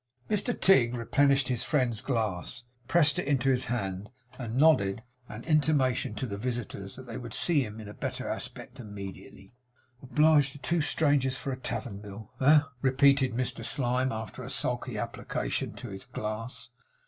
Mr 0.31 0.59
Tigg 0.59 0.95
replenished 0.95 1.47
his 1.47 1.63
friend's 1.63 2.01
glass, 2.01 2.63
pressed 2.87 3.19
it 3.19 3.27
into 3.27 3.51
his 3.51 3.65
hand, 3.65 4.09
and 4.39 4.55
nodded 4.57 5.03
an 5.29 5.43
intimation 5.43 6.15
to 6.15 6.25
the 6.25 6.37
visitors 6.39 6.95
that 6.95 7.05
they 7.05 7.17
would 7.19 7.35
see 7.35 7.63
him 7.63 7.79
in 7.79 7.87
a 7.87 7.93
better 7.93 8.27
aspect 8.27 8.79
immediately. 8.79 9.53
'Obliged 10.01 10.53
to 10.53 10.57
two 10.57 10.81
strangers 10.81 11.37
for 11.37 11.51
a 11.51 11.55
tavern 11.55 11.99
bill, 11.99 12.31
eh!' 12.41 12.61
repeated 12.81 13.33
Mr 13.33 13.63
Slyme, 13.63 14.11
after 14.11 14.41
a 14.41 14.49
sulky 14.49 14.97
application 14.97 15.71
to 15.73 15.89
his 15.89 16.05
glass. 16.05 16.69